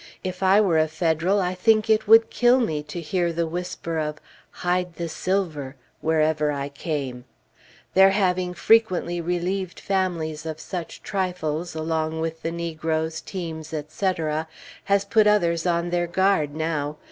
If 0.23 0.41
I 0.41 0.59
were 0.59 0.79
a 0.79 0.87
Federal, 0.87 1.39
I 1.41 1.53
think 1.53 1.87
it 1.87 2.07
would 2.07 2.31
kill 2.31 2.59
me 2.59 2.81
to 2.81 2.99
hear 2.99 3.31
the 3.31 3.45
whisper 3.45 3.99
of 3.99 4.17
"Hide 4.65 4.95
the 4.95 5.07
silver" 5.07 5.75
wherever 5.99 6.51
I 6.51 6.69
came. 6.69 7.25
Their 7.93 8.09
having 8.09 8.55
frequently 8.55 9.21
relieved 9.21 9.79
families 9.79 10.43
of 10.43 10.59
such 10.59 11.03
trifles, 11.03 11.75
along 11.75 12.19
with 12.19 12.43
negroes, 12.43 13.21
teams, 13.21 13.73
etc., 13.75 14.47
has 14.85 15.05
put 15.05 15.27
others 15.27 15.67
on 15.67 15.91
their 15.91 16.07
guard 16.07 16.55
now. 16.55 16.97